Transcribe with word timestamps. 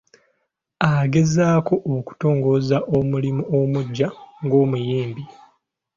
Agezaako 0.93 1.75
okutongoza 1.95 2.77
omulimu 2.97 3.43
omuggya 3.59 4.07
ng'omuyimbi. 4.43 5.23